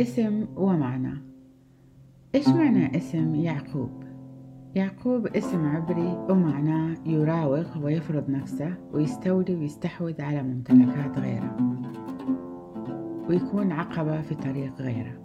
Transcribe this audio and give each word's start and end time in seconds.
اسم 0.00 0.46
ومعنى 0.56 1.14
إيش 2.34 2.48
معنى 2.48 2.96
اسم 2.96 3.34
يعقوب؟ 3.34 4.04
يعقوب 4.74 5.26
اسم 5.26 5.66
عبري 5.66 6.26
ومعناه 6.30 6.96
يراوغ 7.06 7.84
ويفرض 7.84 8.30
نفسه 8.30 8.74
ويستولي 8.92 9.54
ويستحوذ 9.54 10.22
على 10.22 10.42
ممتلكات 10.42 11.18
غيره 11.18 11.56
ويكون 13.28 13.72
عقبة 13.72 14.22
في 14.22 14.34
طريق 14.34 14.80
غيره 14.80 15.18